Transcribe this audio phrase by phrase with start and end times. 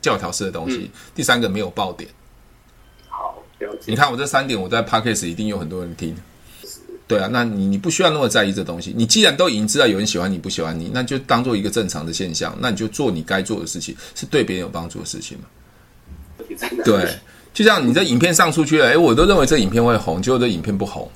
[0.00, 2.10] 教条式的东西，嗯、第三个没有爆点。
[3.08, 3.82] 好，了解。
[3.86, 6.12] 你看我这三点，我在 Podcast 一定有很多人听。
[7.06, 8.92] 对啊，那你你不需要那么在意这东西。
[8.96, 12.52] 你既然都已经知道有人喜欢你不喜欢你，那就当做一个正常的现象。
[12.58, 15.44] 那你就做你该做的事情，是对别人有帮助的事情嘛？
[16.84, 17.16] 对，
[17.52, 21.08] 就像你这影片上出去了，哎，我都认为这影片会红，结果这影片不红。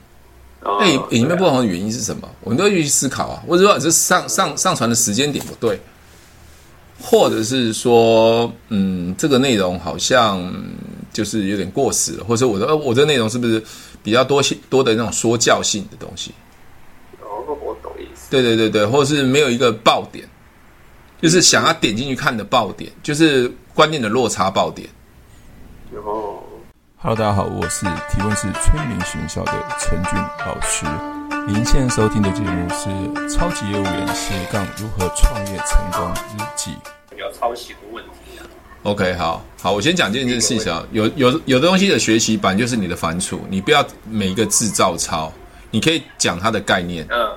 [0.62, 2.29] 哎，影片不红的原因是什么？
[2.43, 3.43] 我们都要去思考啊。
[3.48, 5.80] 或者说，这上上上传的时间点不对，
[7.01, 10.52] 或者是说，嗯，这个内容好像
[11.12, 13.62] 就是有点过时了，或者我的我的内容是不是？
[14.01, 16.33] 比较多性多的那种说教性的东西，
[17.20, 18.30] 哦，我懂意思。
[18.30, 20.27] 对对对对，或者是没有一个爆点，
[21.20, 24.89] 就是想要点进去看的爆点，就是观念的落差爆点。
[25.92, 26.39] 哦
[26.97, 30.15] ，Hello，大家好，我是提问是催眠学校的陈俊
[30.47, 31.17] 老师。
[31.48, 32.91] 您现在收听的节目是
[33.34, 36.06] 《超级业务员斜杠如何创业成功
[36.37, 36.73] 日记》。
[37.16, 38.45] 有抄袭的问题啊。
[38.83, 40.87] OK，好好，我先讲这件事情啊。
[40.92, 45.33] 有有有的东西的学习版就是你的反刍，你不要每一个字照抄，
[45.70, 47.33] 你可以讲它的概念，嗯，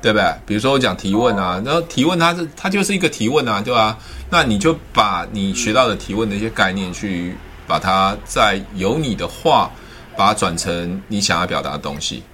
[0.00, 0.34] 对不对？
[0.44, 3.96] 比如说我讲提问啊，然后提问它是它就是一个提问啊，对吧？
[4.28, 7.36] 那你就把你学到的提问的一些概念去
[7.68, 9.70] 把它再由你的话
[10.16, 12.24] 把它转成你想要表达的东西。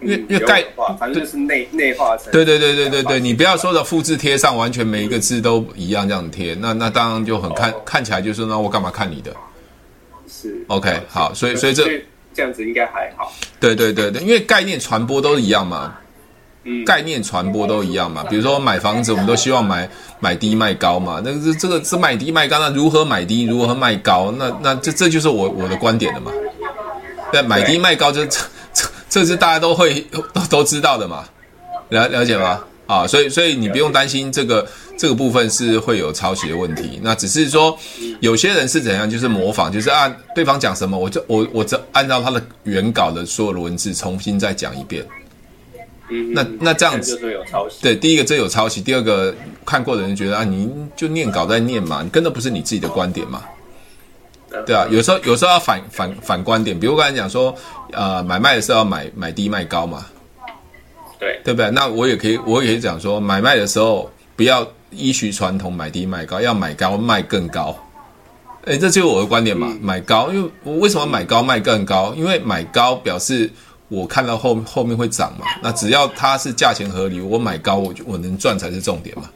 [0.00, 0.64] 因为因为概
[0.98, 9.34] 反正就是内内化成对对对对对对，你不要说的复制贴上，完全每一个字都一样这样贴，那那当然就很看看起来就是那我干嘛看你的？
[10.26, 13.32] 是 OK 好，所以所以这这样子应该还好。
[13.58, 15.94] 对对对对，因为概念传播都一样嘛，
[16.86, 18.24] 概念传播都一样嘛。
[18.30, 19.86] 比如说买房子，我们都希望买
[20.18, 24.32] 买低卖高嘛，那个这个是买低卖高，那如何买低，如何卖高？
[24.38, 26.32] 那那这这就是我我的观点了嘛。
[27.32, 28.40] 对，买低卖高就这
[29.10, 29.26] 这。
[29.26, 31.24] 是大家都会都 都知道的嘛，
[31.90, 32.60] 了了解吗？
[32.86, 34.66] 啊，所以所以你不用担心这个
[34.98, 36.98] 这个部分是会有抄袭的问题。
[37.02, 37.78] 那只是说
[38.20, 45.06] 有些人是怎样，就是模仿，就是按对方讲什么，我就我我这按照他的原稿的所有的文字重新再讲一遍。
[46.34, 47.16] 那那这样子
[47.80, 49.32] 对，第一个这有抄袭，第二个
[49.64, 53.44] 看过的人觉得啊，你就念稿在念嘛，你跟的不是你自己的观点嘛。
[54.66, 57.54] 对啊，有时候有时候要反反反观点，比如我刚才讲说，
[57.92, 60.04] 呃，买卖的时候要买买低卖高嘛，
[61.20, 61.70] 对对不对？
[61.70, 67.76] 那我也可以我也可以讲说，买卖的时候不要依循传统买低卖高，要买高卖更高。
[68.64, 72.12] 哎，这就是我的观点嘛，买高，因为我为什么买高卖更高？
[72.16, 73.48] 因为买高表示
[73.88, 79.30] 我看到后后面会涨嘛，那只要它是价钱合理，我买高我就我能赚才是重点嘛。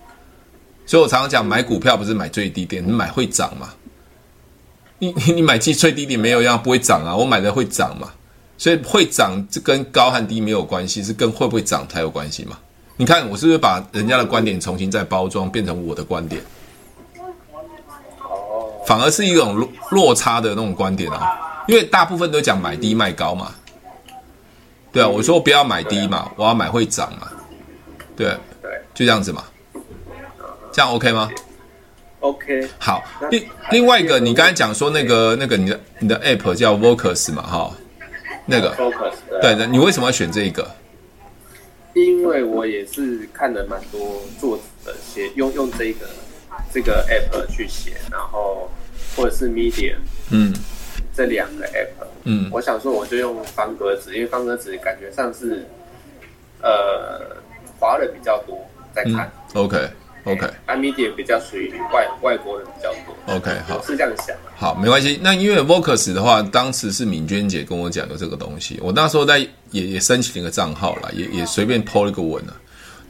[0.85, 3.73] 所以我常常讲买股票不是买最低点，你买会涨嘛。
[4.99, 8.11] 你你你买进最低点没有样不会涨啊，我买的会涨嘛，
[8.57, 12.59] 所以会涨这跟高和低没有关系，是跟会不会涨才有关系嘛。
[12.97, 16.41] 你看我是不是把人家的观点重新再包装，变成我的观点？
[18.87, 23.55] 反而是一种落落差的那种观点啊，因为大部分都讲买低卖高嘛，
[24.93, 27.27] 对啊，我说不要买低嘛，我要买会涨嘛，
[28.15, 28.29] 对
[28.61, 29.43] 对，就这样子嘛，
[30.71, 31.31] 这样 OK 吗
[32.25, 33.05] ？OK，好。
[33.31, 37.71] 另另外一个，你刚才讲说那个那个你的你的 App 叫 Vocus 嘛，哈，
[38.47, 39.13] 那个 Focus
[39.43, 39.67] 对的。
[39.67, 40.67] 你为什么要选这一个？
[41.93, 46.07] 因为我也是看了蛮多作者写用用这个
[46.73, 48.71] 这个 App 去写，然后
[49.15, 49.99] 或者是 Medium，
[50.31, 50.51] 嗯，
[51.15, 55.65] 这两个 App，嗯，我想说我就用方格子，因为方格子感觉上是
[56.63, 57.37] 呃
[57.79, 58.59] 华人比较多
[58.95, 59.31] 在看。
[59.55, 59.89] 嗯、OK。
[60.25, 63.37] OK，Medium 比较属于外外国人比较多。
[63.37, 64.35] OK，好，是这样想。
[64.57, 65.21] 好，没关系。
[65.23, 69.39] 那因为 Vocus 的话，当时是敏娟姐跟我讲的这个东西，我那时候在
[69.71, 72.57] 也也申请了一个账号了，也也随便 PO 了个文了。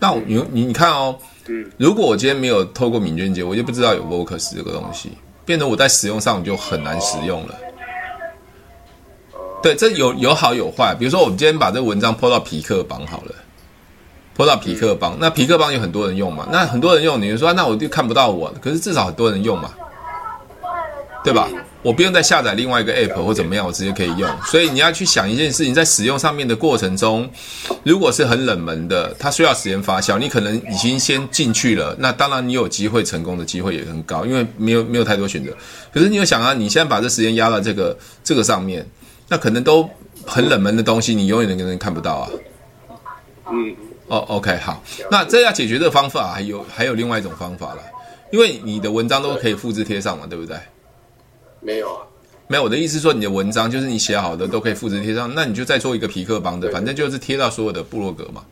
[0.00, 1.16] 那你你你看哦，
[1.46, 5.12] 嗯，如果我今天没有透过敏娟姐，我就不知道有 Vocus 这个东西，
[5.44, 7.54] 变得我在使用上就很难使用了。
[9.34, 10.96] 哦、对，这有有好有坏。
[10.98, 13.34] 比如说，我们今天把这个文章 PO 到匹克榜好了。
[14.34, 16.48] 拖到匹克邦，那匹克邦有很多人用嘛？
[16.50, 19.70] 那很多人用，你就说那我就看不到我，可是至少很多人用嘛，
[21.22, 21.48] 对吧？
[21.82, 24.26] 我不用再下载另外一个 app 或怎么样，我直接可以用。
[24.46, 27.28] 所以你要去想一件事情，在使用上面的过程中，
[27.82, 35.52] 如果是很冷门的，它需要时间发酵，你可能已经先进去了，那当然你有机会成功的机会也很高，因为没有没有太多选择。
[35.92, 37.94] 可是你有想啊，你现在把这时间压到这个
[38.24, 38.86] 这个上面，
[39.28, 39.86] 那可能都
[40.24, 42.30] 很冷门的东西，你永远的人看不到啊。
[43.52, 43.76] 嗯。
[44.06, 47.82] 哦、oh，OK，好，那这要解决这个方法，还有还有另外一种方法了，
[48.30, 50.56] 因为你的文章都可以复制贴上嘛，对不对？
[51.60, 52.02] 没有啊，
[52.46, 52.62] 没有。
[52.62, 58.44] 我的意思是说，你的文章就是你写好的都可以复制贴上，那你就再做一个皮克邦的，反正就是贴到所有的部落格嘛。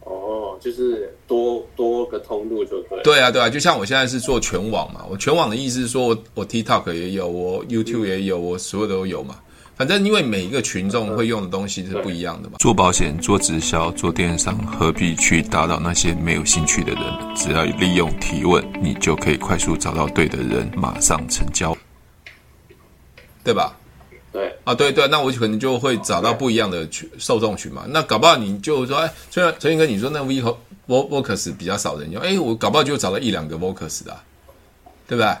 [0.00, 3.02] 哦，就是多多个通路就对。
[3.02, 9.40] 对啊，对啊，就像我现在是做全网嘛，我全网的意思是说我我 TikTok 也有，我 YouTube 也有，我所有都有嘛。
[9.76, 12.56] 反正因为每一个群众会用的东西是不一样的嘛。
[12.58, 17.34] 做保险、做直销、做电商，何必去打扰那些没有兴趣的人？
[17.34, 21.76] 只要利用提问，你就可以快速找到对的人，马上成交，
[23.42, 23.76] 对吧？
[24.32, 27.84] 对啊，对对，那我可能就会找到不一样的群受众群嘛。
[27.88, 30.56] 那搞不好你就说，哎，虽然陈云哥你说那 V 和
[30.88, 34.22] Vocus 比较少人用，哎，我搞不好就找到一两个 Vocus 的啊，
[35.06, 35.36] 对不对？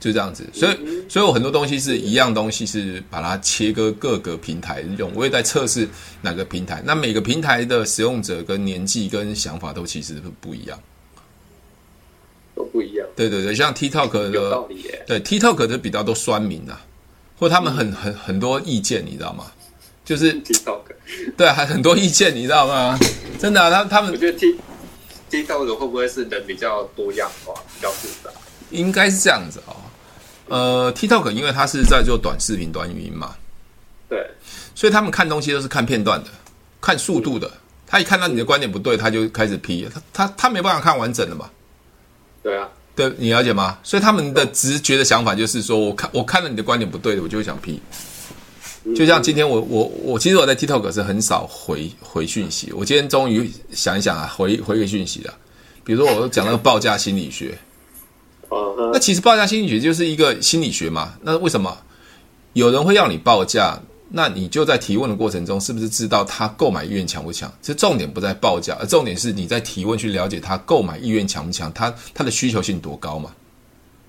[0.00, 0.76] 就这样子，所以，
[1.10, 5.12] 所以我很多东西是一样东西，是把它切割各个平台用。
[5.14, 5.86] 我也在测试
[6.22, 10.80] 哪个平台，那每个平台的使用者跟年纪跟想法都其实不一样，
[12.54, 13.06] 都不一样。
[13.14, 14.66] 对对对，像 TikTok 的。
[15.06, 16.80] 对 TikTok 的比较多酸民啊，
[17.38, 19.52] 或他们很很很多意见，你知道吗？
[20.02, 20.80] 就是 TikTok，
[21.36, 22.98] 对，还很多意见，你知道吗？
[23.38, 24.56] 真的啊，他他们，我觉得 Tik
[25.30, 28.30] TikTok 的会不会是人比较多样化，比较复杂？
[28.70, 29.76] 应该是这样子哦。
[30.50, 33.36] 呃，TikTok 因为它是在做短视频、短语音嘛，
[34.08, 34.28] 对，
[34.74, 36.30] 所以他们看东西都是看片段的，
[36.80, 37.48] 看速度的。
[37.86, 39.88] 他一看到你的观点不对，他就开始批。
[39.94, 41.48] 他他他没办法看完整的嘛。
[42.42, 43.78] 对啊，对，你了解吗？
[43.84, 47.80] 所以他们的直觉的想法就是说，我看我看了你的观点不对的，我就会想批。
[48.96, 55.34] 就像今天我我我其实我在 TikTok 是很少回回讯息，我今天终于想一想啊，回回个讯息了。
[55.84, 57.56] 比如说我讲那个报价心理学。
[58.92, 61.14] 那其实报价心理学就是一个心理学嘛。
[61.22, 61.76] 那为什么
[62.52, 63.80] 有人会要你报价？
[64.12, 67.48] 那你就在提问的过程中，是不是知道他购买意愿强不强？
[67.62, 73.30] 其实重点不在报价，而重点是你在提问去了解他购买意愿强不强，他他的需求性多高嘛？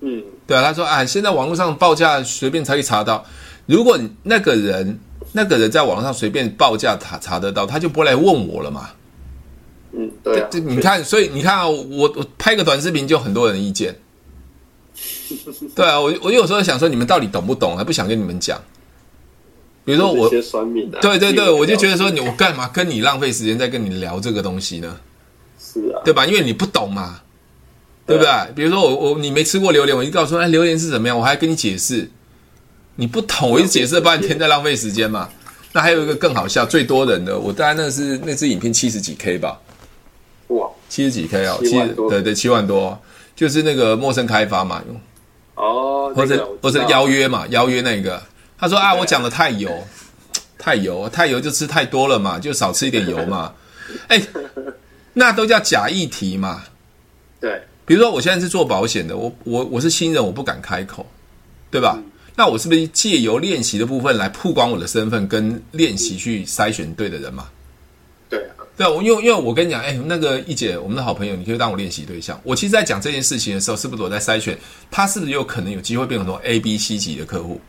[0.00, 0.62] 嗯，对啊。
[0.64, 3.24] 他说：“哎，现在网络上报价随便才可以查到。
[3.66, 4.98] 如果那个人
[5.30, 8.90] 那个人在网上随便报价查查得到，他就不会来问我了嘛。”
[9.94, 10.48] 嗯，对啊。
[10.52, 13.96] 你看，所以你看啊，我我拍个短视频就很多人意见。
[15.74, 17.76] 对啊，我我有时候想说，你们到底懂不懂？
[17.76, 18.60] 还不想跟你们讲。
[19.84, 24.96] 比如说我，对对对，我就觉得说，你我干嘛跟你浪费时间在跟你聊这个东西呢？
[25.58, 26.24] 是啊，对吧？
[26.24, 27.20] 因为你不懂嘛，
[28.06, 28.30] 对不对？
[28.54, 31.18] 比如说我我你没吃过榴莲，我就告诉说，哎，榴莲是怎么样？
[31.18, 32.08] 我还跟你解释，
[32.94, 35.28] 你不懂，我一解释了半天，在浪费时间嘛。
[35.72, 39.58] 那还有一个更好笑，最多人的，我当然那是那支影片七十几 K 吧？
[40.48, 41.70] 哇，七十几 K 哦，七
[42.08, 42.96] 对对七万多，
[43.34, 44.80] 就是那个陌生开发嘛。
[45.62, 48.20] 哦，或者或者邀约嘛，邀约那个，
[48.58, 49.70] 他说啊，我讲的太油，
[50.58, 53.52] 太油，太油就吃太多了嘛，就少吃一点油嘛。
[54.08, 54.20] 哎，
[55.12, 56.64] 那都叫假议题嘛。
[57.40, 61.06] 对，比如说我现在是做保险的，我我我是新人，我不敢开口，
[61.70, 61.94] 对吧？
[61.96, 67.46] 嗯、那我是不是借由练习的部分来曝光我的身份，跟练习去筛选对的人嘛？
[68.76, 72.40] 对啊，我因为因为我跟你讲，哎，那个一姐，我们的好朋友，你可以当我练习对象。
[72.42, 74.58] 我其实，在讲这件事情的时候，是不是我在筛选
[74.90, 77.60] 他，是不是有可能有机会变成说 A、B、C 级的客户？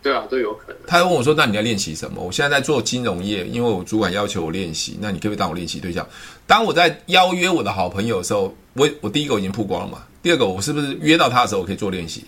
[0.00, 0.76] 对啊，都有可能。
[0.86, 6.06] 他问我说：“那你在练习什么？”我现在在做金融业，因为我主管要求我练习，那你可不可以当我练习对象？
[6.46, 12.24] 当我在邀约我的好朋友的时候，我我第一个我已经曝光了嘛，第二个我是不是约到他的时候，我可以做练习？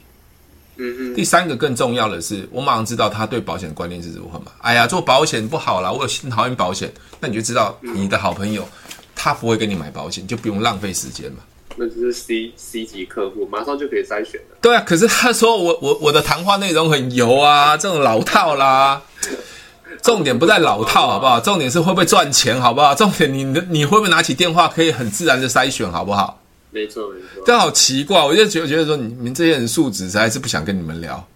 [0.81, 4.47] 嗯嗯，第三个更重要的是，我马上知道他对保险的观念是如何嘛。
[4.63, 6.91] 哎呀，做保险不好啦，我有很讨厌保险，
[7.21, 8.67] 那你就知道你的好朋友
[9.15, 11.39] 他不会跟你买保险，就不用浪费时间嘛。
[11.77, 14.57] 那就是 C C 级客户，马上就可以筛选了。
[14.61, 19.03] 对啊，可是他说我我我的谈话内容很油啊，这种老套啦。
[20.03, 21.39] 重点不在老套好不好？
[21.41, 22.95] 重点是会不会赚钱好不好？
[22.95, 26.40] 重点你你会不会拿起电话可以很自然的筛选好不好？
[26.73, 31.29] 没错，没错，但好奇怪，我就觉得觉得说，你们这些人素质实在是不想跟你们聊。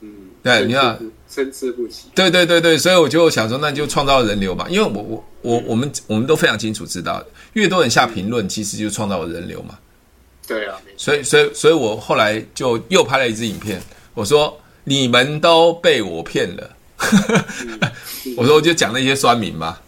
[0.00, 0.08] 嗯，
[0.42, 0.96] 对，你看，
[1.28, 2.04] 参差不齐。
[2.14, 7.20] 对对对对，所以我就想说，那就创造人流嘛，因为我我我我们我们都非常清楚知道，
[7.54, 9.76] 越多人下评论，其实就创造了人流嘛。
[10.46, 13.82] 对啊，所以所以所以我后来就又拍了一支影片，
[14.14, 16.70] 我说你们都被我骗了，
[18.36, 19.78] 我说我就讲那些酸民嘛。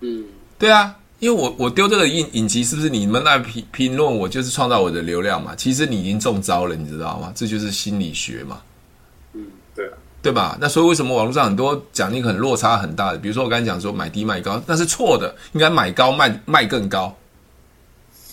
[0.00, 0.24] 嗯，
[0.58, 0.94] 对啊。
[1.20, 5.54] 因为我我丢这个影影集，是不是你们那评评论我就是创造我的流量嘛？
[5.56, 7.32] 其实你已经中招了，你知道吗？
[7.34, 8.60] 这就是心理学嘛。
[9.32, 9.44] 嗯，
[9.74, 10.56] 对啊，对吧？
[10.60, 13.18] 那所以为什么网络上很多讲那个很落差很大的？
[13.18, 17.16] 比如说我刚才讲说买低卖高，那是错的，应该买高卖卖更高。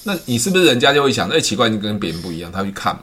[0.04, 3.02] 那你是不是人家就会想，哎，奇怪，你跟别人不一样，他会去看嘛，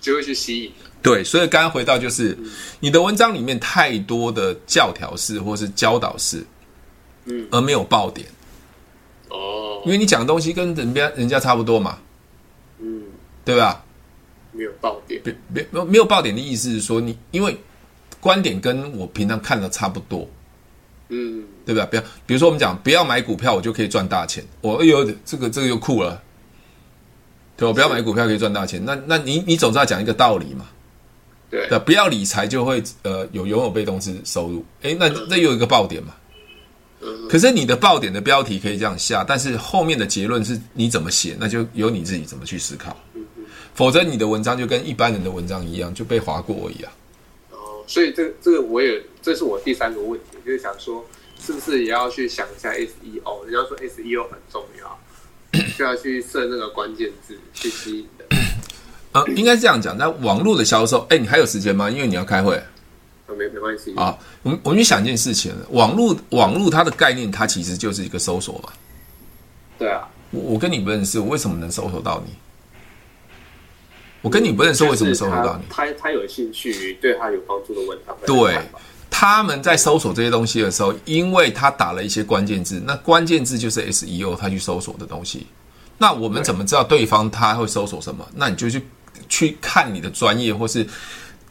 [0.00, 0.72] 就会去吸引。
[1.00, 2.36] 对，所以刚刚回到就是，
[2.80, 6.44] 你的文章里面太多的教条式或是教导式，
[7.26, 8.26] 嗯，而没有爆点。
[9.84, 11.98] 哦，因为你讲的东西跟人家人家差不多嘛，
[12.78, 13.02] 嗯，
[13.44, 13.84] 对吧？
[14.52, 17.56] 没有爆点，别别没有没有爆点的意思是说你，因为
[18.20, 20.28] 观点跟我平常看的差不多，
[21.08, 21.84] 嗯，对吧？
[21.86, 24.44] 不要，比如说我们讲不要买股票，我就可以赚大钱。
[24.60, 26.22] 我哎呦，这个这个又酷了，
[27.56, 28.80] 对，我不要买股票可以赚大钱。
[28.84, 30.66] 那那你你总是要讲一个道理嘛？
[31.50, 34.64] 对，不要理财就会呃有拥有被动式收入。
[34.82, 36.14] 哎，那那又有一个爆点嘛？
[37.28, 42.96] 可是你的爆点的标题可以这样下，但是后面的结论是你怎么写，那就由你自己怎么去思考。
[43.74, 46.92] 否则你的文章就跟一般人的文章一样，就被划过而已啊。
[47.50, 51.04] 哦，所以这个这个我也这是我第三个问题，就是想说，
[51.44, 53.44] 是不是也要去想一下 SEO？
[53.44, 54.98] 人家说 SEO 很重要，
[55.76, 58.24] 就要去设那个关键字去吸引的。
[59.12, 59.98] 呃，应该是这样讲。
[59.98, 61.90] 那网络的销售，哎，你还有时间吗？
[61.90, 62.62] 因为你要开会。
[63.34, 64.16] 没没关系啊。
[64.42, 68.70] 我们我们去想一件事情，网络网络它的概念，它其实就是一个搜索嘛。
[69.78, 70.08] 对啊。
[70.30, 72.34] 我我跟你不认识，我为什么能搜索到你？
[74.20, 75.64] 我跟你不认识，为什么搜索到你？
[75.68, 78.04] 他他，有兴趣，对他有帮助的问题。
[78.26, 78.58] 对，
[79.10, 85.46] 他们在搜索这些东西的时候，因为他打了一些关键字，那关键字就是 SEO，他去搜索的东西。
[85.98, 88.26] 那我们怎么知道对方他会搜索什么？
[88.34, 88.82] 那你就去
[89.28, 90.84] 去看你的专业，或是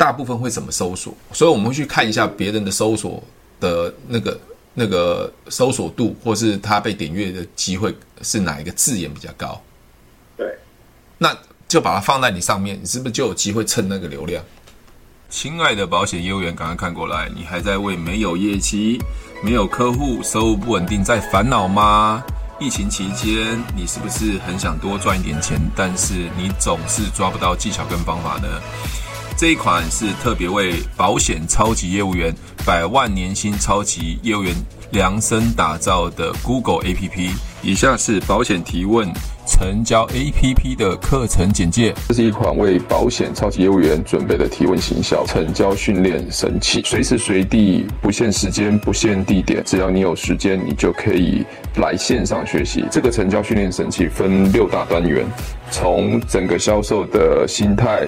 [0.03, 1.13] 大部分会怎么搜索。
[1.31, 3.23] 所以我们会去看一下别人的搜索
[3.59, 4.39] 的那个
[4.73, 9.61] 那个搜索度，或是他被点阅的机会是哪一个字眼比较高。
[10.35, 10.47] 对，
[11.17, 11.35] 那。
[11.65, 14.43] 就把它放在你上面，你是不是就有机会蹭那个流量？
[15.27, 17.27] 亲爱的保险业务员，赶快看过来！
[17.35, 19.01] 你还在为没有业绩、
[19.41, 22.23] 没有客户、收入不稳定在烦恼吗？
[22.59, 28.47] 疫情期间，你是不是很想多赚一点钱，但是你总是抓不到技巧跟方法呢？
[29.43, 32.33] 这一款是特别为保险超级业务员、
[32.65, 34.55] 百万年薪超级业务员
[34.91, 37.29] 量身打造的 Google APP。
[37.61, 39.05] 以下是保险提问。
[39.45, 41.93] 成交 APP 的课程简介。
[42.07, 51.45] 这是一款为保险超级业务员准备的提问行销成交训练神器，随时随地，不限时间，不限地点，只要你有时间，你就可以
[51.75, 52.85] 来线上学习。
[52.89, 55.25] 这个成交训练神器分六大单元，
[55.69, 58.07] 从整个销售的心态。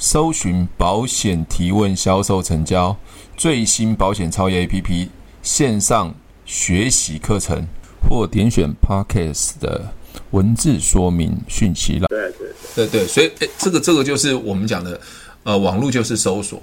[0.00, 2.96] 搜寻保险提问销售成交
[3.36, 5.06] 最新保险超越 APP
[5.42, 6.12] 线上
[6.46, 7.62] 学习课程，
[8.08, 9.92] 或点选 parkas 的
[10.30, 12.08] 文字说明讯息了。
[12.08, 14.98] 对对对对，所以诶，这个这个就是我们讲的，
[15.42, 16.62] 呃，网络就是搜索，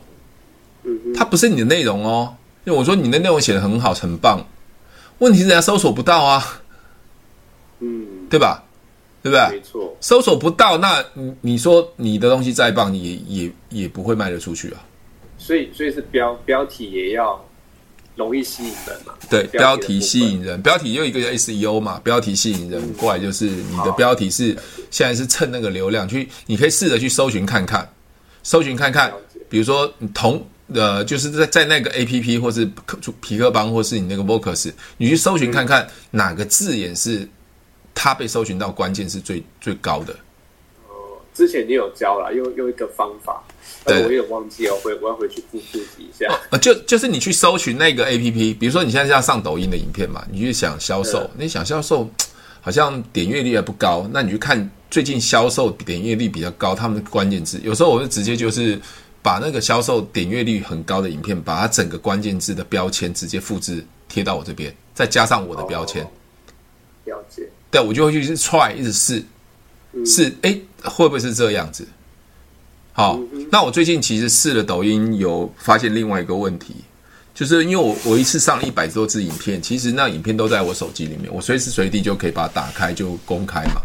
[0.84, 4.44] 嗯，它不是你的内容哦，因为我说你的内容写的很好很棒，
[5.20, 6.44] 问题是人家搜索不到啊，
[7.82, 8.63] 嗯，对吧？
[9.27, 9.57] 对不对？
[9.57, 14.84] 没错，搜索不到，那你你说你的东西再棒，你也也也不会卖得出去啊。
[15.38, 17.43] 所以，所以是标标题也要
[18.15, 19.13] 容易吸引人嘛？
[19.29, 24.55] 对，标题吸引人，标题又一个叫 SEO 嘛，标题吸引人过来就是你的标题是
[24.89, 27.88] 现在是蹭那个流量去，你可以试着去搜寻看看，
[28.43, 29.13] 搜寻看看，
[29.50, 30.43] 比如说你同
[30.74, 32.69] 呃，就是在在那个 APP 或是
[33.22, 37.27] 皮克邦或是你那个 Vocus，你去搜寻看看哪个字眼是。
[37.98, 40.13] 他被搜寻到关键是最最高的。
[40.88, 43.44] 哦，之前你有教了，用用一个方法，
[43.84, 46.27] 对，我有点忘记哦，回我要回去复习一下。
[46.51, 52.10] 呃，就就是你去搜寻那个 APP，比如说你现在是要上抖音的影片嘛，你去想销售，你想销售
[52.62, 58.80] 好像点阅率还不高，那你去看最近销售点阅率比较高，他们的关键字，有时候我就直接就是
[59.22, 66.04] 把那个销售点阅率很高的影片，把它整个关键字的标签直接复制贴到我这边，再加上我的标签。
[66.04, 66.08] 哦，
[67.06, 67.50] 了解。
[67.69, 69.24] 对，我就会去一 try，一直试，
[70.05, 71.88] 试，哎，会不会是这样子？
[72.93, 73.19] 好，
[73.51, 76.74] 那我最近其实试了抖音，有发现另外一个问题，
[77.36, 83.81] 就是因为我我一次上了一百多支影片，其实那影片都在我手机里面，我随时随地就可以把它打开就公开嘛。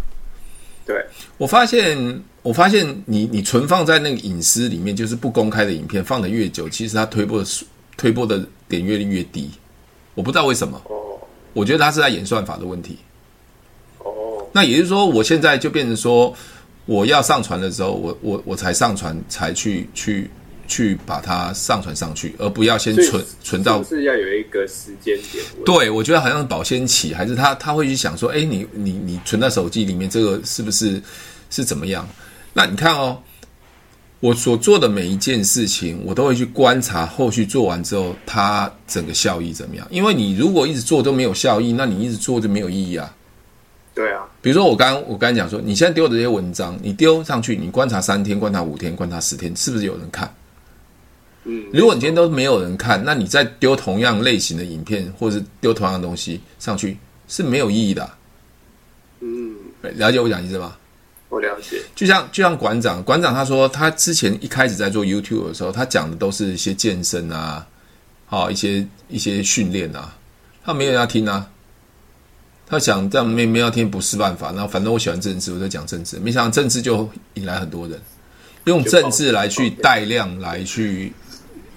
[0.86, 1.04] 对，
[1.36, 7.48] 我发现，我发现你你存放在那个隐私里面，就是不公开的影片，放的越久，其实它推播的
[7.96, 9.50] 推播的点阅率越低。
[10.14, 10.80] 我不知道为什么，
[11.52, 12.96] 我觉得它是在演算法的问题。
[14.52, 16.34] 那也就是说，我现在就变成说，
[16.84, 20.30] 我要上传的时候，我我我才上传，才去去
[20.68, 23.82] 去把它上传上去，而不要先存存到。
[23.84, 25.44] 是要有一个时间点。
[25.64, 31.02] 对，我觉得好像保鲜期，还是他他会去想说，哎，你你你存在手机里面，这个是不是
[31.50, 32.06] 是怎么样？
[32.52, 33.18] 那你看哦，
[34.20, 39.86] 我所做的每一件事情，我都会去观察后续做完之后，它整个效益怎么样？
[39.90, 43.14] 因为你如果一直做都没有效益，那你一直做就没有意义啊。
[43.94, 50.34] 对啊，比如说我刚我刚才讲说，你现在丢的这些文章，你丢上去，你观察三天，观察五天，观察十天，是不是有人看？
[51.44, 56.96] 嗯，如果你今天都没有人看，那你再丢同样类型的影片，或者是丢同样的东西上去，
[57.28, 58.16] 是没有意义的啊。
[59.20, 60.76] 嗯，了解我讲意思吗？
[61.28, 67.66] 我了解，就像就像馆长，馆长他说，他之前一开始在做 YouTube 的时候，他讲的都是一些健身啊，
[68.24, 70.16] 好一些一些训练啊，
[70.64, 71.46] 他没有人要听啊。
[72.72, 78.00] 他想这样没没有要听不是办法，那反正我喜欢政治，我就讲政治，没想到政治就引来很多人，
[78.64, 81.12] 用政治来去带量来去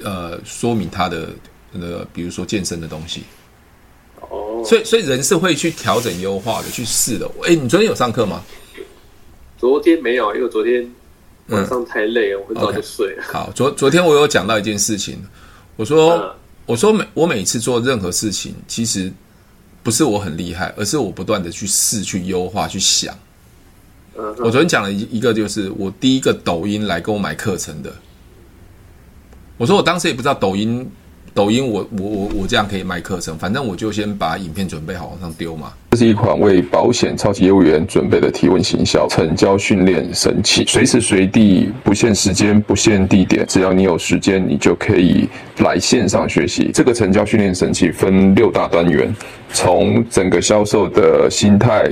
[0.02, 1.28] 呃说明他的
[1.74, 3.24] 那个，比如说健身的东西。
[4.22, 7.30] 哦，所以所以人是会去调整优化的，去试的。
[7.44, 8.42] 哎，你昨天有上课吗？
[9.58, 10.90] 昨天没有，因为昨天
[11.48, 13.24] 晚上太累了，嗯、我很早就睡了。
[13.24, 15.22] Okay, 好，昨昨天我有讲到一件事情，
[15.76, 16.32] 我说、嗯、
[16.66, 19.12] 我说每我每次做任何事情，其实
[19.86, 23.16] 不是我很厉害，而是我不断的去试、去优化、去想。
[24.18, 27.94] 嗯，我昨天讲了一一个，就是我第一个抖音来跟我买课程的。
[29.58, 30.90] 我说我当时也不知道抖音。
[31.36, 35.74] 抖音我，我我我这样可以卖课程，反正我就先把影片准备好往上丢嘛。
[35.92, 45.28] 这是一款为保险超级业务员准备的提问行销成交训练神器，随时随地不限时间、不限地点，只要你有时间，你就可以
[45.58, 46.72] 来线上学习。
[46.74, 49.14] 这个成交训练神器分六大单元，
[49.52, 51.92] 从整个销售的心态。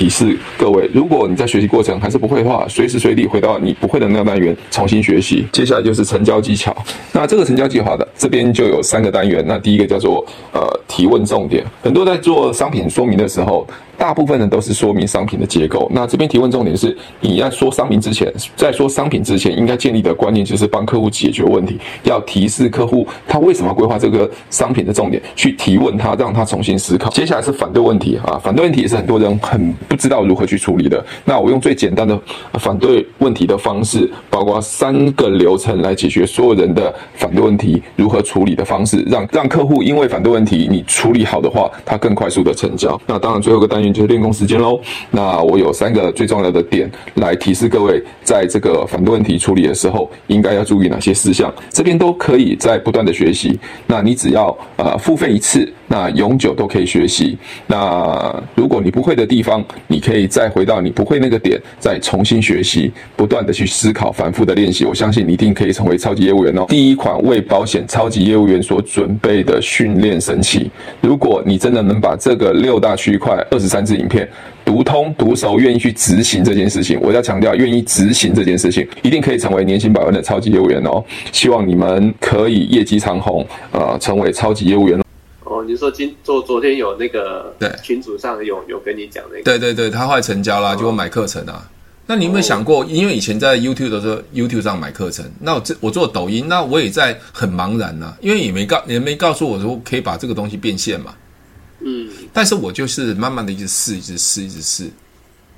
[0.01, 5.45] 提示各位，如果你在学习过程还是不会的话，随时随地回到你不会的那个单元重新学习。
[5.51, 6.75] 接下来就是成交技巧。
[7.11, 9.45] 那这个成交计划的这边就有三个单元。
[9.47, 13.67] 那第一个叫做呃提问重点，很多在做商品说明的时候。
[14.01, 15.87] 大部分呢都是说明商品的结构。
[15.93, 27.11] 那这边提问重点是，你要说商品之前，在说商品之前，应该建立的观念就是帮客户解决问题，要提示客户他为什么规划这个商品的重点，去提问他，让他重新思考。
[27.11, 31.05] 接下来是反对问题啊，反对问题也是很多人很不知道如何去处理的。
[31.23, 32.19] 那我用最简单的
[32.53, 42.99] 反对问题的方式，包括三个流程来解决所有人的反对问题如何处理的方式，让让客户因为反对问题你处理好的话，他更快速的成交。
[43.05, 43.90] 那当然最后一个单元。
[43.91, 44.79] 就是练功时间喽。
[45.09, 51.53] 那我有三个最重要的点来提示各位，在这个反对问题处理的时候，应该要注意哪些事项。
[51.69, 53.59] 这边都可以在不断的学习。
[53.87, 57.37] 那你只要呃付费一次，那永久都可以学习。
[57.67, 64.85] 那如果你不会的地方，你可以再回到你不会那个点，再重新学习，不断的去思考，反复的练习。
[64.85, 66.65] 我相信你一定可以成为超级业务员哦。
[66.69, 70.71] 第一款为保险超级业务员所准备的训练神器。
[71.01, 74.25] 如果你真的能把这个六大区块二十三支影片
[74.63, 81.03] 读通读熟，愿意去执行这件事情，我要强调，愿意执行这件事情，一定可以成为年薪百万的超级业务员哦。
[81.33, 84.97] 希望你们可以业绩长虹，呃，成为超级业务员
[85.51, 85.63] 哦。
[85.63, 91.69] 你说今昨昨天有那个对群组上有有跟你讲那个，对对对，他后来成交啦，就买课程啊。
[92.07, 101.13] 那你有没有想过，因为以前在 YouTube 的时候，YouTube 上买课程，那我这我做抖音，那我也在很茫然呐、啊，因为也没告也没告诉我说可以把这个东西变现嘛。
[101.79, 104.89] 嗯，但是我就是慢慢的一直试，一直试，一直试。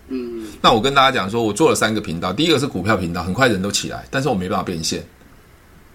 [0.09, 5.03] 嗯，那我跟大家讲说，我做了三个频道，第一个是股票频道，很快人都起来，但是我没办法变现，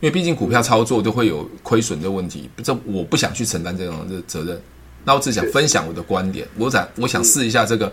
[0.00, 4.60] 因为毕竟股票操作都会有亏损的问题，这我不想去承担这种的责任。
[5.04, 7.92] 那我只想分享我的观点，我想我想试一下这个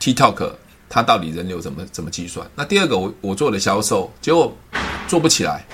[0.00, 0.52] TikTok
[0.88, 2.46] 它到底人流怎么怎么计算。
[2.54, 4.54] 那第二个我我做了销售，结果
[5.08, 5.64] 做不起来。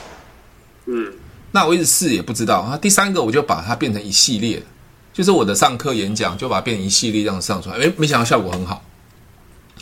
[0.87, 1.13] 嗯，
[1.51, 2.67] 那我一直试也不知道。
[2.71, 4.63] 那第三个我就把它变成一系列。
[5.13, 8.85] 就是我的上课演讲，就把它变成一系列这样上传，哎，没想到效果很好。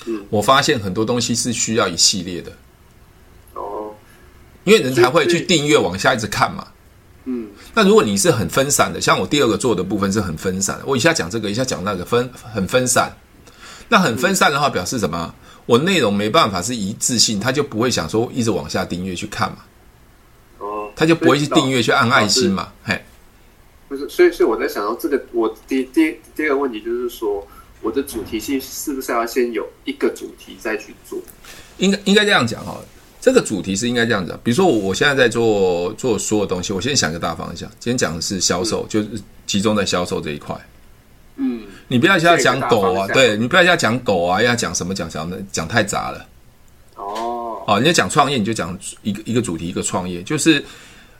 [0.07, 2.51] 嗯，我发现很多东西是需要一系列的。
[4.67, 6.67] 哦，因为人才会去订阅，往下一直看嘛。
[7.25, 13.11] 嗯，那如果你是很分散的，像我第二个做的部分是很分散的，我一下讲这个，一下讲那个，分很分散。
[13.89, 15.35] 那很分散的话，表示什么？
[15.65, 19.59] 我内容没办法是一致性，他就不会想说一直往下订阅去看嘛。
[20.59, 23.01] 哦，他就不会去订阅去按爱心嘛，嘿。
[23.89, 27.47] 不是，所以所以我在想到这个，我第第第二个问题就是说，
[27.83, 31.19] 我的主题性是不是要先有一个主题再去做？
[31.79, 32.77] 应该应该这样讲哈，
[33.27, 34.39] 这个主题是应该这样子。
[34.45, 37.69] 比如说我我现在在做做所有东西，我先想一个大方向。
[37.81, 39.09] 今天讲的是销售，嗯、就是
[39.49, 40.57] 集中在销售这一块。
[41.35, 46.25] 嗯，你不要一下讲狗啊，对你不要一下讲狗啊，要讲什么讲讲的讲太杂了。
[46.95, 50.65] 哦，哦，你要讲创业，你就讲一个一个主题一个创业，就是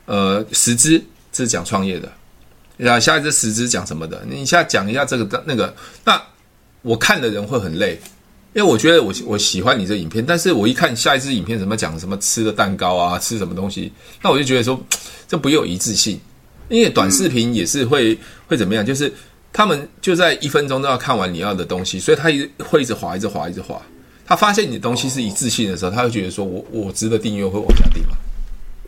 [0.05, 2.09] 呃十支这是讲创业的。
[2.77, 4.23] 然后，下一支十支讲什么的？
[4.25, 6.21] 你现在讲一下这个那个，那
[6.83, 7.99] 我看的人会很累，
[8.53, 14.79] 因为我觉得我我喜欢你这影片，但是我一看下一支影片，什么讲什么吃的蛋糕啊，吃什么东西，那我就觉得说
[15.27, 16.19] 这不有一致性，
[16.69, 18.83] 因为短视频也是会、嗯、会怎么样？
[18.83, 19.13] 就是
[19.53, 23.79] 他们就在一分钟都要看完你要的东西，所以他一会一直滑，一直滑，一直滑。
[24.25, 28.17] 他发现你的东西是一致性的时候，他会觉得说我我值得订阅，会往下订嘛。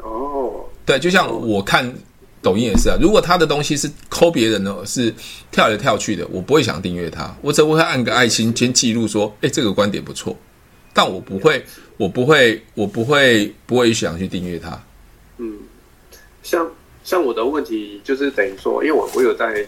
[0.04, 1.94] 哦，对，就像我看。
[2.42, 5.14] 抖音也是啊，如果他的东西是抠别人的，是
[5.52, 10.34] 跳来跳去的，我不会想订阅他，我只会按个爱心，先记录说，哎，这个观点不错，
[10.94, 11.66] 但我不会，
[11.98, 14.82] 我不会，我不会，不会想去订阅他。
[15.38, 15.60] 嗯，
[16.42, 16.72] 像
[17.04, 19.66] 像我的问题就是等于说，因为我我有在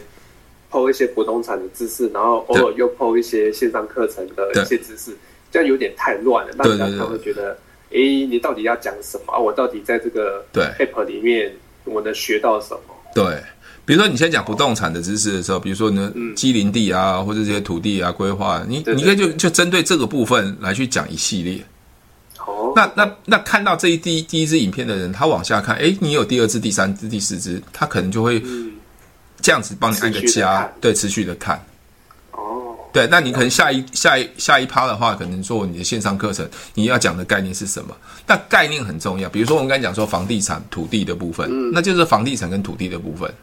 [0.72, 5.12] PO 一些不动产的知识，然后偶尔又 PO 一些线上课程的一些知识，
[5.52, 7.58] 这样有点太乱了，让人家会觉得，
[7.92, 9.38] 哎，你到底要讲什么啊？
[9.38, 11.54] 我到底在这个 App 里面。
[11.86, 12.96] 我能学到什么？
[13.14, 13.44] 对，
[13.86, 21.64] 比如说你先讲不动产的知识的时候，比如说呢，畸零地啊，或者这些土地啊规划，你你可以就就针对这个部分来去讲一系列。
[22.46, 28.42] 哦，那那那看到这一第一第一支影片的人，他往下看，诶，你有第二支、第三支、第四支，他可能就会
[29.42, 31.62] 这样子帮你按个加，对，持续的看。
[32.94, 37.96] 对，那你可能下一下一下一趴的话，可能做你的线上课程，你要讲的概念是什么？
[38.28, 39.30] 那概念很重要。
[39.30, 43.34] 比如说我们刚才讲说房地产、土地的部分，嗯，那就是房地产跟土地的部分。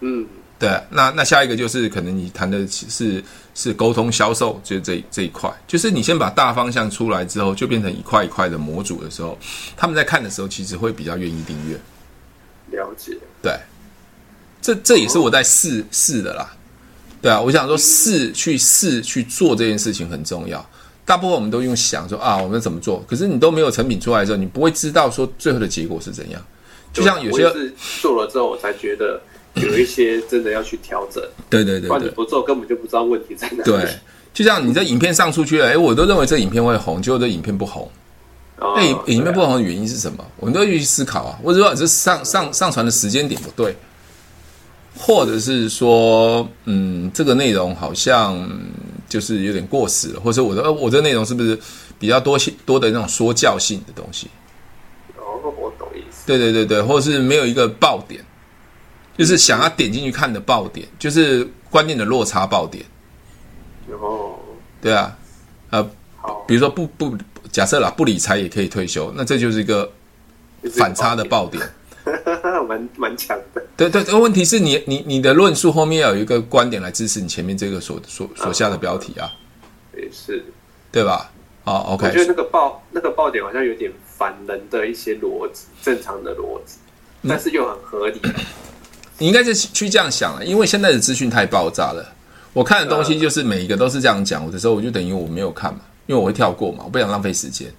[0.00, 0.24] 嗯，
[0.60, 0.80] 对。
[0.90, 3.22] 那那下一个就是可能你谈的是
[3.54, 9.36] 是沟通销售，就这这一块，就是你先把大方向出来之后，就变成一块一块的模组的时候，
[9.76, 11.76] 他们在看的时候，其实会比较愿意订阅。
[12.78, 13.18] 了解。
[13.42, 13.58] 对，
[14.62, 16.54] 这这也是我在试试的啦。
[17.20, 20.64] 对啊，我想说试去试去做这件事情很重要。
[21.04, 23.02] 大部分我们都用想说啊，我们怎么做？
[23.08, 26.40] 可是你都没有成品出来的时候，你不会知道说最后的结果是怎样。
[26.92, 29.20] 就像有些是做了之后，我才觉得
[29.54, 31.22] 有一些真的要去调整。
[31.48, 33.62] 对 对对，对，你不做根本就不知道问题在哪里。
[33.64, 33.88] 对，
[34.34, 37.90] 就像你这影片上出去了，哎，我都认为这影片会红，结果这影片不红。
[38.60, 40.24] 那影影片不红的原因是什么？
[40.36, 41.38] 我们都要去思考啊。
[41.44, 43.74] 或者说，是上上上传的时间点不对，
[44.98, 48.46] 或者是说，嗯，这个内容好像。
[49.08, 51.58] 就是有点过时了，或者我的我的内容是不是
[51.98, 54.28] 比较多些多的那种说教性的东西？
[55.16, 56.26] 哦，我懂意思。
[56.26, 58.22] 对对对对，或者是没有一个爆点，
[59.16, 62.84] 就是想要点进去看的爆点，就是观念的落差爆点。
[63.98, 64.38] 哦，
[64.82, 65.16] 对啊，
[65.70, 67.16] 呃，好，比如说不不
[67.50, 69.90] 假设啦，不理财也可以退休，那这就是一个
[70.76, 71.66] 反差的爆点。
[72.68, 73.44] 蛮蛮强的，
[73.78, 79.30] 对对，问题是你你你的论述后面要有一个观点来支持你前面这个所所所下的标题啊，
[79.96, 80.44] 也是，
[80.90, 81.30] 对吧？
[81.64, 86.78] 好，OK，我觉得那个爆那个爆点好像有点反人的一些逻辑，正常的逻辑，
[87.28, 88.20] 但是又很合理。
[89.16, 92.04] 你应该是去这样想了，因为现在的资讯太爆炸了。
[92.52, 97.72] 我看的东西就是每一个都是这样讲我的时候，我就等于我没有看嘛，因为我会跳过嘛，我不想浪费时间。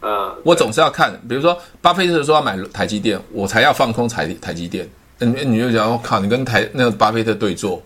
[0.00, 4.88] 嗯，我总是要看，比如说巴菲特说要买台积电，我才要放空台台积电。
[5.18, 7.82] 你你就讲，我靠，你跟台那个巴菲特对坐，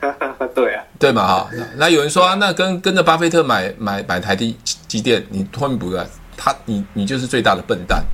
[0.54, 1.50] 对啊，对嘛哈？
[1.76, 4.56] 那有人说啊，那跟跟着巴菲特买买买台积
[4.88, 6.04] 积电，你后面补个
[6.36, 8.04] 他，你你就是最大的笨蛋。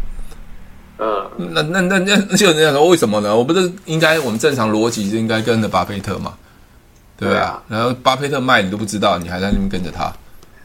[0.98, 3.34] 嗯，那那那那就有人讲说，为什么呢？
[3.34, 6.34] 我不是应该我们正常逻辑是应该跟着巴菲特嘛？
[7.16, 10.12] 对啊，对啊，然后巴菲特卖你都不知道，你还在那边跟着他。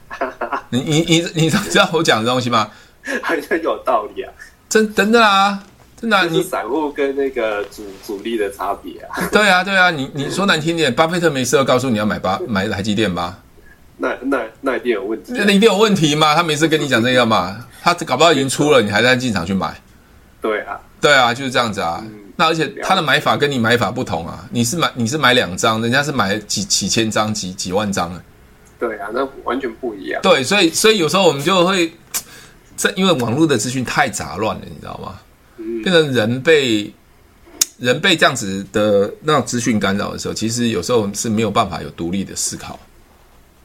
[0.69, 2.69] 你你你你知道我讲的东西吗？
[3.23, 4.31] 好像有道理啊，
[4.67, 5.63] 真真的啊，
[5.99, 6.25] 真的啊。
[6.29, 9.27] 你散户跟那个主主力的差别啊？
[9.31, 13.39] 对啊对啊，你你说难听点，巴菲特没事要告诉你要买巴 买台积电吧？
[13.97, 16.33] 那那那一定有问题，那一定有问题吗？
[16.33, 17.65] 他没事跟你讲这个嘛？
[17.81, 19.75] 他搞不好已经出了，你还在进场去买？
[20.41, 22.01] 对啊，对啊，就是这样子啊。
[22.37, 28.23] 那而且他的买法跟你买法不同啊，你是买你是买两张，人家是买几几千张几几万张啊。
[28.79, 30.21] 对啊，那完全不一样。
[30.21, 31.91] 对，所以所以有时候我们就会，
[32.77, 35.19] 这因为网络的资讯太杂乱了，你知道吗？
[35.69, 36.91] 嗯，变成人被
[37.77, 42.79] 人被这样子的那种资讯干扰的时候，其实有时候是没有办法有独立的思考。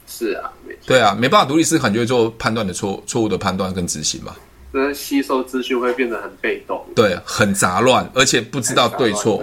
[0.06, 0.52] 是啊。
[0.86, 4.36] 对啊，没办法独立思考，你就会做判断的错错误的判断跟执行嘛。
[4.70, 9.42] 那吸收资讯会变得很被动，对，很杂乱，而且不知道对错。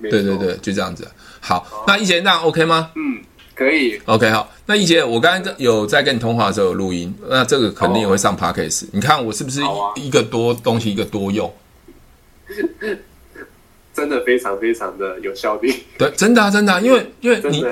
[0.00, 1.06] 对，对对对，就这样子。
[1.40, 2.92] 好，好，那一杰，那 OK 吗？
[2.94, 3.20] 嗯。
[3.58, 4.48] 可以，OK，好。
[4.66, 8.86] 那一杰，我刚刚有在跟你通话的时候有录音，那这个肯定也会上 Podcast。
[8.92, 9.60] 你看我是不是
[9.96, 11.52] 一个多东西一个多用？
[13.92, 15.74] 真的非常非常的有效率。
[15.98, 17.64] 对，真的啊，真的啊，因为因为你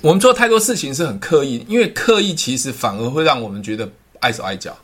[0.00, 4.78] 我们做太多事情是很刻意，因为刻意其实反而会让我们觉得碍手碍脚。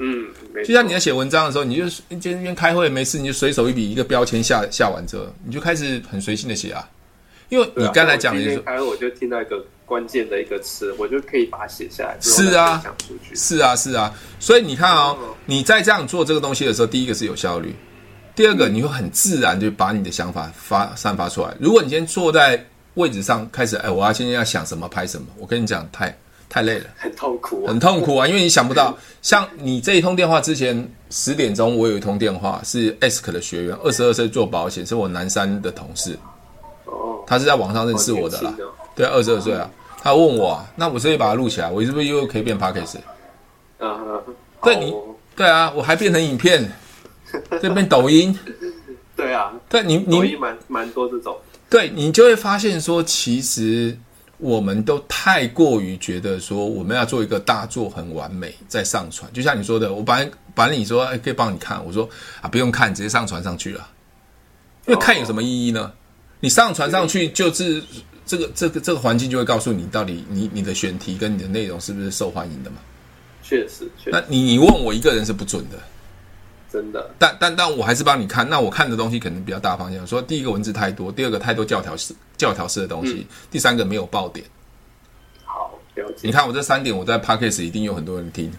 [0.00, 0.26] 嗯，
[0.66, 6.88] 就像你在写文章的时候，你就今天边开会没事，你就随手一笔一个标签下下完之后，你就开始很随性的写啊。
[7.52, 12.16] 因为你刚才讲的就是，开会我就听到一个关键的一个词，我就可以把它写下来。
[12.18, 12.82] 是啊，
[13.34, 14.10] 是啊，是啊。
[14.40, 17.76] 所以你看哦，你在这样做这个东西的时候，第一个是有效率，
[18.34, 21.54] 第二个你会很自然就把你的想法发散发出来。
[21.60, 28.26] 如果你今天坐在位置上开始，哎，我要今天要想什么拍什么，我跟你讲，太太累了，很痛苦，很痛苦啊！
[28.26, 36.18] 因为你想不到， 像你这一通电话之前十点钟，我有一通电话是 Ask 的学员，二十二岁做保险，是我南山的同事。
[37.26, 38.54] 他是在网上认识我的啦，
[38.94, 39.70] 对，二十二岁啊。
[40.04, 41.70] 他问我、啊，那我是不是把它录起来？
[41.70, 42.96] 我是不是又可以变 Podcast？
[43.78, 44.20] 嗯，
[44.60, 44.92] 对你，
[45.36, 46.72] 对啊，我还变成影片，
[47.62, 48.36] 这变抖音。
[49.14, 51.36] 对啊，对你，你蛮蛮多这种。
[51.70, 53.96] 对你就会发现说，其实
[54.38, 59.32] 我们都太过于觉得说，我们要做一个大作很完美再上传。
[59.32, 62.08] 就像你说的，我本来本来你说哎可以帮你看，我说
[62.40, 63.88] 啊不用看，直接上传上去了。
[64.86, 65.92] 因为看有什么意义呢？
[66.42, 67.80] 你上传上去，就是
[68.26, 72.78] 这个这个这个环境就会告诉你，到底你你的选题跟你的内容是不是受欢迎的嘛？
[73.44, 74.10] 确实，确实。
[74.10, 75.78] 那你你问我一个人是不准的，
[76.68, 77.14] 真的。
[77.16, 78.48] 但但但我还是帮你看。
[78.50, 84.44] 那我看的东西可能比较大方向，说第一个文字太多，第二个太多教条式教条式的东西，嗯、第三个没有爆点。
[85.44, 86.22] 好，了解。
[86.22, 88.52] 你看我这三点，我在 Podcast 一定有很多人听。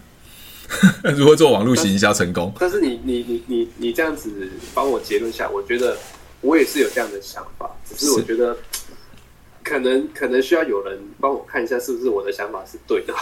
[1.14, 2.50] 如何做网络行销成功？
[2.58, 5.94] 但是你你你你你这样子帮我结论下，我觉得。
[6.44, 8.54] 我也是有这样的想法，只是我觉得
[9.62, 13.14] 可能可能需要有人帮我看一下，是不是我的想法是对的。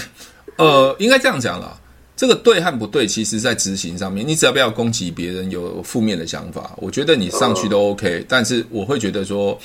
[0.56, 1.80] 呃，应该这样讲啦，
[2.14, 8.24] 这个对和不对，其实在执行上面，你只要不要攻击别人有负面的想法，我觉得你上去都 OK。
[8.28, 9.58] 但是我会觉得说，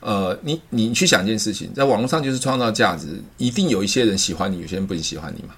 [0.00, 5.54] 呃，你你去想一件事情，在网络上就是创造价值，一定有一些人喜欢你，有些人不喜欢你嘛。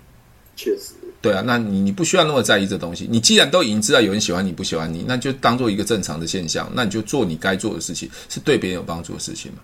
[0.55, 0.93] 确实。
[1.23, 3.07] 对啊，那你你不需要那么在意这东西。
[3.11, 6.71] 你既然都已经知道有人喜欢你，不喜欢你，那就当做一个正常的现象。
[6.75, 9.59] 那你就做你该做的事情，是对别人有帮助的事情嘛。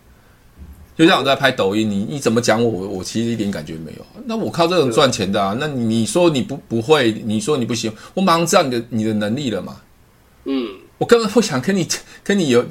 [0.99, 4.07] 就像我在拍抖音，你你怎么讲我，我其实一点感觉没有。
[4.27, 5.57] 那我靠这种赚钱的啊。
[5.59, 9.77] 那你说你不不会，你说你不行，我马上知道你的你的能力了嘛。
[10.45, 11.88] 嗯，我根本不想跟你
[12.23, 12.64] 跟你有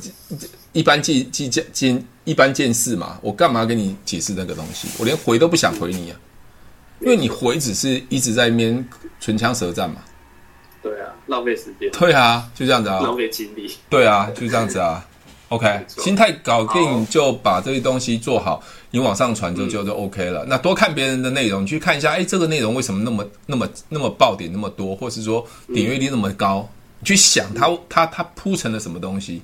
[0.74, 3.20] 一般见见见一般见识嘛。
[3.22, 4.88] 我干嘛跟你解释那个东西？
[5.00, 6.20] 我连回都不想回你啊。
[7.00, 8.88] 因为你回只是一直在那边
[9.20, 9.98] 唇枪舌战嘛，
[10.82, 11.90] 对啊，浪费时间。
[11.92, 13.72] 对啊，就这样子啊，浪费精力。
[13.90, 15.06] 对啊，就这样子啊。
[15.50, 20.44] OK，心态搞定就把这些东西做好，你往上传就就就 OK 了。
[20.44, 26.68] 嗯、那多看别人的内容，你去看一下，哎，这个内容为什么那么那么那么爆点那么多，或是说点阅率那么高？
[27.00, 29.44] 你去想它它它铺成了什么东西？